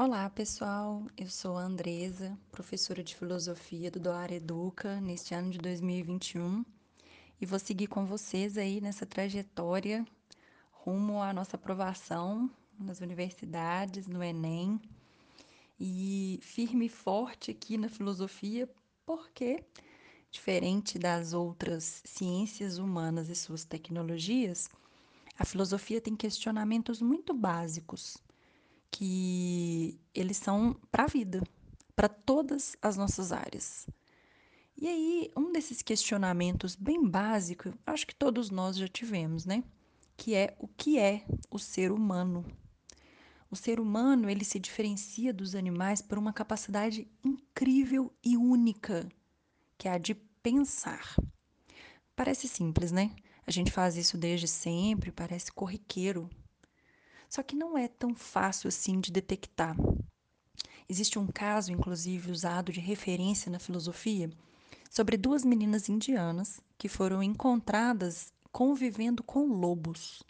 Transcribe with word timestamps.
Olá, 0.00 0.30
pessoal. 0.30 1.04
Eu 1.16 1.26
sou 1.26 1.58
a 1.58 1.62
Andresa, 1.62 2.38
professora 2.52 3.02
de 3.02 3.16
filosofia 3.16 3.90
do 3.90 3.98
Doar 3.98 4.32
Educa 4.32 5.00
neste 5.00 5.34
ano 5.34 5.50
de 5.50 5.58
2021 5.58 6.64
e 7.40 7.44
vou 7.44 7.58
seguir 7.58 7.88
com 7.88 8.06
vocês 8.06 8.56
aí 8.56 8.80
nessa 8.80 9.04
trajetória 9.04 10.06
rumo 10.70 11.20
à 11.20 11.32
nossa 11.32 11.56
aprovação 11.56 12.48
nas 12.78 13.00
universidades, 13.00 14.06
no 14.06 14.22
Enem. 14.22 14.80
E 15.80 16.38
firme 16.42 16.86
e 16.86 16.88
forte 16.88 17.50
aqui 17.50 17.76
na 17.76 17.88
filosofia, 17.88 18.70
porque 19.04 19.64
diferente 20.30 20.96
das 20.96 21.32
outras 21.32 22.02
ciências 22.04 22.78
humanas 22.78 23.28
e 23.28 23.34
suas 23.34 23.64
tecnologias, 23.64 24.70
a 25.36 25.44
filosofia 25.44 26.00
tem 26.00 26.14
questionamentos 26.14 27.02
muito 27.02 27.34
básicos 27.34 28.16
que 28.90 30.00
eles 30.14 30.36
são 30.36 30.74
para 30.90 31.04
a 31.04 31.08
vida, 31.08 31.42
para 31.94 32.08
todas 32.08 32.76
as 32.80 32.96
nossas 32.96 33.32
áreas. 33.32 33.86
E 34.76 34.86
aí, 34.86 35.30
um 35.36 35.52
desses 35.52 35.82
questionamentos 35.82 36.76
bem 36.76 37.04
básico, 37.04 37.74
acho 37.84 38.06
que 38.06 38.14
todos 38.14 38.50
nós 38.50 38.76
já 38.76 38.86
tivemos, 38.86 39.44
né? 39.44 39.64
Que 40.16 40.34
é 40.34 40.56
o 40.60 40.68
que 40.68 40.98
é 40.98 41.24
o 41.50 41.58
ser 41.58 41.90
humano? 41.90 42.44
O 43.50 43.56
ser 43.56 43.80
humano, 43.80 44.30
ele 44.30 44.44
se 44.44 44.58
diferencia 44.58 45.32
dos 45.32 45.54
animais 45.54 46.00
por 46.00 46.18
uma 46.18 46.32
capacidade 46.32 47.08
incrível 47.24 48.12
e 48.22 48.36
única, 48.36 49.08
que 49.76 49.88
é 49.88 49.92
a 49.92 49.98
de 49.98 50.14
pensar. 50.14 51.16
Parece 52.14 52.46
simples, 52.46 52.92
né? 52.92 53.16
A 53.46 53.50
gente 53.50 53.72
faz 53.72 53.96
isso 53.96 54.18
desde 54.18 54.46
sempre, 54.46 55.10
parece 55.10 55.50
corriqueiro, 55.50 56.28
só 57.28 57.42
que 57.42 57.54
não 57.54 57.76
é 57.76 57.88
tão 57.88 58.14
fácil 58.14 58.68
assim 58.68 59.00
de 59.00 59.12
detectar. 59.12 59.76
Existe 60.88 61.18
um 61.18 61.26
caso, 61.26 61.70
inclusive, 61.70 62.30
usado 62.30 62.72
de 62.72 62.80
referência 62.80 63.50
na 63.50 63.58
filosofia 63.58 64.30
sobre 64.90 65.16
duas 65.16 65.44
meninas 65.44 65.88
indianas 65.88 66.60
que 66.78 66.88
foram 66.88 67.22
encontradas 67.22 68.32
convivendo 68.50 69.22
com 69.22 69.46
lobos. 69.46 70.22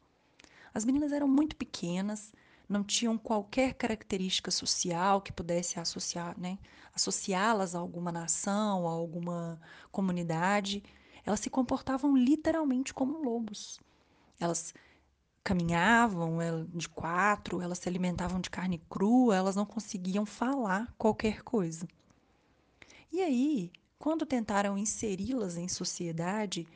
As 0.74 0.84
meninas 0.84 1.12
eram 1.12 1.28
muito 1.28 1.55
pequenas, 1.56 2.32
não 2.68 2.84
tinham 2.84 3.16
qualquer 3.16 3.74
característica 3.74 4.50
social 4.50 5.22
que 5.22 5.33
pudesse 5.33 5.78
associar, 5.80 6.38
né, 6.38 6.58
associá-las 6.92 7.74
a 7.74 7.78
alguma 7.78 8.12
nação, 8.12 8.86
a 8.86 8.90
alguma 8.90 9.60
comunidade. 9.90 10.83
Elas 11.24 11.40
se 11.40 11.48
comportavam 11.48 12.16
literalmente 12.16 12.92
como 12.92 13.22
lobos. 13.22 13.80
Elas 14.40 14.74
caminhavam 15.48 16.36
de 16.74 16.86
quatro, 16.86 17.62
elas 17.62 17.78
se 17.78 17.88
alimentavam 17.88 18.38
de 18.38 18.50
carne 18.50 18.82
crua, 18.91 19.34
elas 19.34 19.56
não 19.56 19.64
conseguiam 19.64 20.27
falar 20.27 20.94
qualquer 20.98 21.42
coisa. 21.42 21.88
E 23.10 23.22
aí, 23.22 23.72
quando 23.98 24.27
tentaram 24.27 24.77
inseri-las 24.77 25.56
em 25.56 25.66
sociedade, 25.66 26.68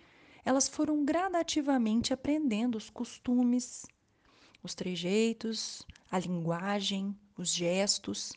elas 0.42 0.68
foram 0.68 1.04
gradativamente 1.04 2.14
aprendendo 2.14 2.78
os 2.78 2.88
costumes, 2.88 3.84
os 4.62 4.74
trejeitos, 4.74 5.86
a 6.10 6.18
linguagem, 6.18 7.14
os 7.36 7.52
gestos. 7.52 8.32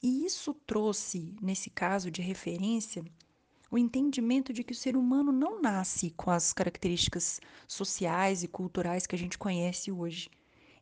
E 0.00 0.24
isso 0.24 0.54
trouxe, 0.54 1.34
nesse 1.42 1.68
caso 1.68 2.12
de 2.12 2.22
referência, 2.22 3.04
o 3.70 3.76
entendimento 3.76 4.52
de 4.52 4.64
que 4.64 4.72
o 4.72 4.76
ser 4.76 4.96
humano 4.96 5.30
não 5.30 5.60
nasce 5.60 6.10
com 6.10 6.30
as 6.30 6.52
características 6.52 7.40
sociais 7.66 8.42
e 8.42 8.48
culturais 8.48 9.06
que 9.06 9.14
a 9.14 9.18
gente 9.18 9.36
conhece 9.36 9.92
hoje. 9.92 10.30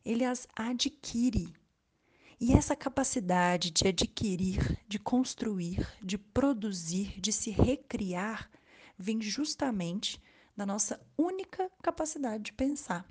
Ele 0.05 0.23
as 0.23 0.47
adquire. 0.55 1.53
E 2.39 2.53
essa 2.53 2.75
capacidade 2.75 3.71
de 3.71 3.87
adquirir, 3.87 4.79
de 4.87 4.99
construir, 4.99 5.87
de 6.01 6.17
produzir, 6.17 7.19
de 7.19 7.33
se 7.33 7.49
recriar, 7.49 8.49
vem 8.97 9.21
justamente 9.21 10.21
da 10.55 10.65
nossa 10.65 10.99
única 11.17 11.69
capacidade 11.81 12.43
de 12.43 12.53
pensar. 12.53 13.05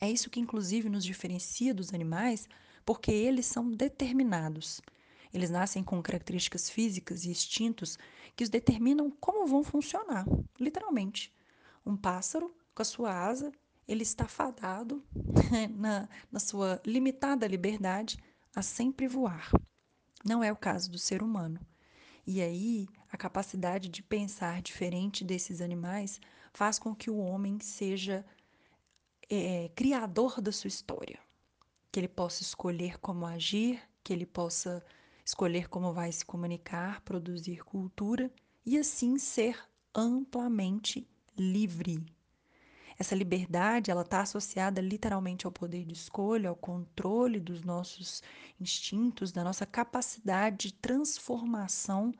É 0.00 0.10
isso 0.10 0.30
que, 0.30 0.40
inclusive, 0.40 0.88
nos 0.88 1.04
diferencia 1.04 1.74
dos 1.74 1.92
animais, 1.92 2.48
porque 2.84 3.12
eles 3.12 3.46
são 3.46 3.70
determinados. 3.70 4.80
Eles 5.32 5.50
nascem 5.50 5.82
com 5.82 6.02
características 6.02 6.68
físicas 6.68 7.24
e 7.24 7.30
instintos 7.30 7.98
que 8.34 8.42
os 8.42 8.50
determinam 8.50 9.10
como 9.10 9.46
vão 9.46 9.62
funcionar, 9.62 10.24
literalmente. 10.58 11.32
Um 11.86 11.96
pássaro 11.96 12.54
com 12.74 12.82
a 12.82 12.84
sua 12.84 13.12
asa, 13.12 13.52
ele 13.86 14.02
está 14.02 14.26
fadado 14.26 15.02
na, 15.76 16.08
na 16.30 16.40
sua 16.40 16.80
limitada 16.84 17.46
liberdade 17.46 18.18
a 18.54 18.62
sempre 18.62 19.06
voar. 19.06 19.50
Não 20.24 20.42
é 20.42 20.52
o 20.52 20.56
caso 20.56 20.90
do 20.90 20.98
ser 20.98 21.22
humano. 21.22 21.60
E 22.26 22.42
aí, 22.42 22.88
a 23.10 23.16
capacidade 23.16 23.88
de 23.88 24.02
pensar 24.02 24.60
diferente 24.60 25.24
desses 25.24 25.60
animais 25.60 26.20
faz 26.52 26.78
com 26.78 26.94
que 26.94 27.10
o 27.10 27.18
homem 27.18 27.58
seja 27.60 28.24
é, 29.28 29.70
criador 29.74 30.40
da 30.40 30.52
sua 30.52 30.68
história. 30.68 31.18
Que 31.90 31.98
ele 31.98 32.08
possa 32.08 32.42
escolher 32.42 32.98
como 32.98 33.26
agir, 33.26 33.80
que 34.04 34.12
ele 34.12 34.26
possa 34.26 34.84
escolher 35.30 35.68
como 35.68 35.92
vai 35.92 36.10
se 36.10 36.24
comunicar, 36.24 37.00
produzir 37.02 37.64
cultura 37.64 38.30
e 38.66 38.76
assim 38.76 39.16
ser 39.16 39.56
amplamente 39.94 41.08
livre. 41.38 42.04
Essa 42.98 43.14
liberdade, 43.14 43.90
ela 43.90 44.02
está 44.02 44.20
associada 44.20 44.80
literalmente 44.80 45.46
ao 45.46 45.52
poder 45.52 45.84
de 45.84 45.94
escolha, 45.94 46.50
ao 46.50 46.56
controle 46.56 47.38
dos 47.40 47.62
nossos 47.62 48.22
instintos, 48.60 49.32
da 49.32 49.42
nossa 49.42 49.64
capacidade 49.64 50.68
de 50.68 50.74
transformação 50.74 52.12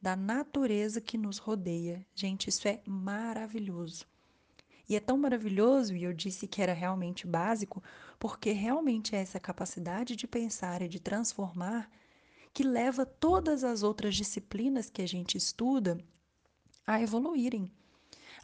da 0.00 0.14
natureza 0.14 1.00
que 1.00 1.18
nos 1.18 1.38
rodeia. 1.38 2.06
Gente, 2.14 2.48
isso 2.48 2.68
é 2.68 2.80
maravilhoso. 2.86 4.06
E 4.88 4.94
é 4.94 5.00
tão 5.00 5.18
maravilhoso, 5.18 5.96
e 5.96 6.04
eu 6.04 6.12
disse 6.12 6.46
que 6.46 6.62
era 6.62 6.72
realmente 6.72 7.26
básico, 7.26 7.82
porque 8.18 8.52
realmente 8.52 9.16
é 9.16 9.20
essa 9.20 9.40
capacidade 9.40 10.14
de 10.14 10.26
pensar 10.26 10.82
e 10.82 10.88
de 10.88 11.00
transformar 11.00 11.90
que 12.52 12.62
leva 12.62 13.06
todas 13.06 13.64
as 13.64 13.82
outras 13.82 14.14
disciplinas 14.14 14.90
que 14.90 15.02
a 15.02 15.08
gente 15.08 15.36
estuda 15.36 15.98
a 16.86 17.00
evoluírem, 17.00 17.70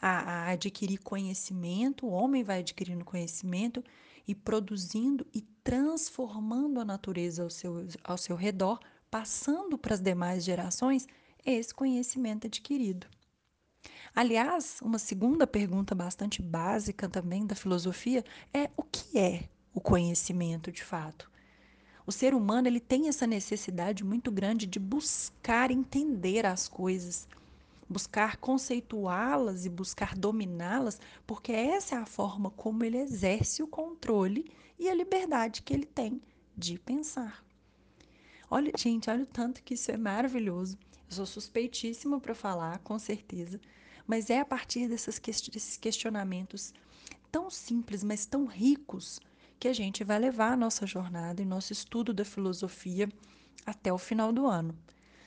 a, 0.00 0.18
a 0.18 0.50
adquirir 0.50 0.98
conhecimento. 0.98 2.06
O 2.06 2.10
homem 2.10 2.42
vai 2.42 2.60
adquirindo 2.60 3.04
conhecimento 3.04 3.82
e 4.26 4.34
produzindo 4.34 5.26
e 5.32 5.40
transformando 5.62 6.80
a 6.80 6.84
natureza 6.84 7.42
ao 7.42 7.50
seu, 7.50 7.86
ao 8.02 8.18
seu 8.18 8.36
redor, 8.36 8.78
passando 9.10 9.78
para 9.78 9.94
as 9.94 10.00
demais 10.00 10.44
gerações 10.44 11.06
esse 11.44 11.74
conhecimento 11.74 12.46
adquirido. 12.46 13.06
Aliás, 14.14 14.78
uma 14.80 14.98
segunda 14.98 15.46
pergunta 15.46 15.94
bastante 15.94 16.40
básica 16.40 17.08
também 17.08 17.46
da 17.46 17.54
filosofia 17.54 18.24
é 18.52 18.70
o 18.76 18.82
que 18.82 19.18
é 19.18 19.48
o 19.74 19.80
conhecimento 19.80 20.70
de 20.70 20.84
fato? 20.84 21.30
O 22.06 22.12
ser 22.12 22.34
humano 22.34 22.68
ele 22.68 22.80
tem 22.80 23.08
essa 23.08 23.26
necessidade 23.26 24.04
muito 24.04 24.30
grande 24.30 24.66
de 24.66 24.78
buscar 24.78 25.70
entender 25.70 26.44
as 26.44 26.68
coisas, 26.68 27.26
buscar 27.88 28.36
conceituá-las 28.36 29.64
e 29.64 29.70
buscar 29.70 30.14
dominá-las, 30.14 31.00
porque 31.26 31.52
essa 31.52 31.94
é 31.94 31.98
a 31.98 32.06
forma 32.06 32.50
como 32.50 32.84
ele 32.84 32.98
exerce 32.98 33.62
o 33.62 33.66
controle 33.66 34.44
e 34.78 34.88
a 34.88 34.94
liberdade 34.94 35.62
que 35.62 35.72
ele 35.72 35.86
tem 35.86 36.20
de 36.56 36.78
pensar. 36.78 37.42
Olha, 38.50 38.70
gente, 38.76 39.08
olha 39.08 39.22
o 39.22 39.26
tanto 39.26 39.62
que 39.62 39.74
isso 39.74 39.90
é 39.90 39.96
maravilhoso. 39.96 40.76
Eu 41.08 41.16
sou 41.16 41.26
suspeitíssima 41.26 42.20
para 42.20 42.34
falar, 42.34 42.78
com 42.80 42.98
certeza, 42.98 43.58
mas 44.06 44.28
é 44.28 44.40
a 44.40 44.44
partir 44.44 44.88
desses 44.88 45.18
questionamentos 45.78 46.74
tão 47.32 47.48
simples, 47.48 48.04
mas 48.04 48.26
tão 48.26 48.44
ricos, 48.44 49.18
que 49.64 49.68
a 49.68 49.72
gente 49.72 50.04
vai 50.04 50.18
levar 50.18 50.52
a 50.52 50.56
nossa 50.58 50.86
jornada 50.86 51.40
e 51.40 51.44
nosso 51.46 51.72
estudo 51.72 52.12
da 52.12 52.22
filosofia 52.22 53.08
até 53.64 53.90
o 53.90 53.96
final 53.96 54.30
do 54.30 54.46
ano. 54.46 54.76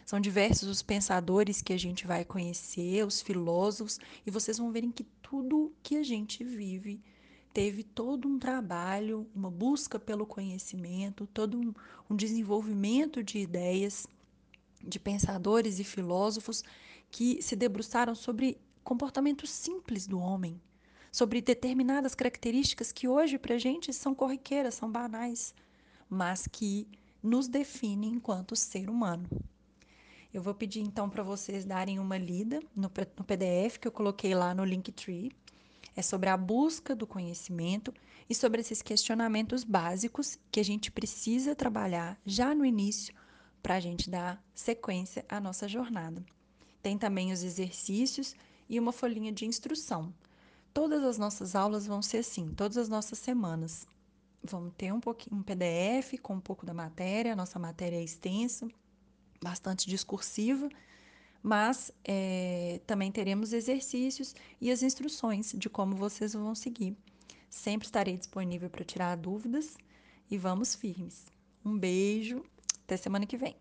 São 0.05 0.19
diversos 0.19 0.69
os 0.69 0.83
pensadores 0.83 1.59
que 1.59 1.73
a 1.73 1.79
gente 1.79 2.05
vai 2.05 2.23
conhecer, 2.23 3.03
os 3.03 3.19
filósofos, 3.19 3.97
e 4.27 4.29
vocês 4.29 4.59
vão 4.59 4.71
verem 4.71 4.91
que 4.91 5.03
tudo 5.23 5.73
que 5.81 5.95
a 5.97 6.03
gente 6.03 6.43
vive 6.43 7.01
teve 7.51 7.81
todo 7.81 8.27
um 8.27 8.37
trabalho, 8.37 9.27
uma 9.33 9.49
busca 9.49 9.97
pelo 9.97 10.23
conhecimento, 10.23 11.25
todo 11.33 11.57
um, 11.57 11.73
um 12.07 12.15
desenvolvimento 12.15 13.23
de 13.23 13.39
ideias 13.39 14.05
de 14.83 14.99
pensadores 14.99 15.79
e 15.79 15.83
filósofos 15.83 16.63
que 17.09 17.41
se 17.41 17.55
debruçaram 17.55 18.13
sobre 18.13 18.61
comportamentos 18.83 19.49
simples 19.49 20.05
do 20.05 20.19
homem, 20.19 20.61
sobre 21.11 21.41
determinadas 21.41 22.15
características 22.15 22.91
que 22.91 23.07
hoje 23.07 23.37
para 23.37 23.55
a 23.55 23.59
gente 23.59 23.93
são 23.93 24.13
corriqueiras, 24.13 24.75
são 24.75 24.91
banais, 24.91 25.53
mas 26.09 26.47
que 26.47 26.87
nos 27.21 27.47
definem 27.47 28.11
enquanto 28.11 28.55
ser 28.55 28.89
humano. 28.89 29.27
Eu 30.33 30.41
vou 30.41 30.53
pedir 30.53 30.81
então 30.81 31.09
para 31.09 31.23
vocês 31.23 31.65
darem 31.65 31.99
uma 31.99 32.17
lida 32.17 32.59
no, 32.75 32.91
no, 33.17 33.23
PDF 33.23 33.77
que 33.79 33.87
eu 33.87 33.91
coloquei 33.91 34.35
lá 34.35 34.53
no 34.53 34.63
Linktree. 34.63 35.31
É 35.95 36.01
sobre 36.01 36.29
a 36.29 36.37
busca 36.37 36.95
do 36.95 37.07
conhecimento 37.07 37.91
e 38.29 38.35
sobre 38.35 38.61
esses 38.61 38.81
questionamentos 38.81 39.63
básicos 39.63 40.37
que 40.51 40.59
a 40.59 40.63
gente 40.63 40.91
precisa 40.91 41.55
trabalhar 41.55 42.19
já 42.25 42.53
no 42.53 42.65
início 42.65 43.15
para 43.63 43.75
a 43.75 43.79
gente 43.79 44.09
dar 44.09 44.43
sequência 44.53 45.25
à 45.27 45.39
nossa 45.39 45.67
jornada. 45.67 46.23
Tem 46.83 46.97
também 46.97 47.31
os 47.31 47.41
exercícios 47.41 48.35
e 48.69 48.79
uma 48.79 48.91
folhinha 48.91 49.31
de 49.31 49.45
instrução. 49.45 50.13
Todas 50.73 51.03
as 51.03 51.17
nossas 51.17 51.55
aulas 51.55 51.87
vão 51.87 52.01
ser 52.01 52.19
assim, 52.19 52.49
todas 52.55 52.77
as 52.77 52.89
nossas 52.89 53.19
semanas. 53.19 53.87
Vamos 54.43 54.73
ter 54.77 54.91
um 54.93 54.99
pouquinho 54.99 55.37
um 55.37 55.43
PDF 55.43 56.19
com 56.21 56.35
um 56.35 56.39
pouco 56.39 56.65
da 56.65 56.73
matéria, 56.73 57.33
a 57.33 57.35
nossa 57.35 57.57
matéria 57.59 57.97
é 57.97 58.03
extensa, 58.03 58.67
bastante 59.41 59.87
discursiva, 59.87 60.69
mas 61.41 61.91
é, 62.03 62.79
também 62.85 63.11
teremos 63.11 63.53
exercícios 63.53 64.35
e 64.61 64.71
as 64.71 64.83
instruções 64.83 65.53
de 65.57 65.69
como 65.69 65.95
vocês 65.95 66.33
vão 66.33 66.53
seguir. 66.55 66.95
Sempre 67.49 67.87
estarei 67.87 68.17
disponível 68.17 68.69
para 68.69 68.85
tirar 68.85 69.15
dúvidas 69.15 69.77
e 70.29 70.37
vamos 70.37 70.75
firmes. 70.75 71.25
Um 71.65 71.77
beijo, 71.77 72.43
até 72.83 72.97
semana 72.97 73.25
que 73.25 73.37
vem. 73.37 73.55